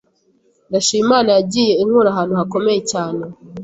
[0.69, 3.23] Ndashima Imana yagiye inkura ahantu hakomeye cyane